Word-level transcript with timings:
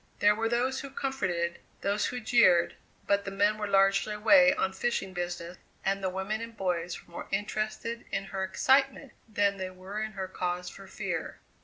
There 0.17 0.33
were 0.33 0.49
those 0.49 0.79
who 0.79 0.89
comforted, 0.89 1.59
those 1.81 2.07
who 2.07 2.19
jeered, 2.19 2.73
but 3.05 3.23
the 3.23 3.29
men 3.29 3.59
were 3.59 3.67
largely 3.67 4.15
away 4.15 4.51
on 4.51 4.73
fishing 4.73 5.13
business, 5.13 5.59
and 5.85 6.03
the 6.03 6.09
women 6.09 6.41
and 6.41 6.57
boys 6.57 7.05
were 7.05 7.11
more 7.11 7.27
interested 7.31 8.05
in 8.11 8.23
her 8.23 8.43
excitement 8.43 9.11
than 9.29 9.57
they 9.57 9.69
were 9.69 10.01
in 10.01 10.13
her 10.13 10.27
cause 10.27 10.69
for 10.71 10.87
fear. 10.87 11.37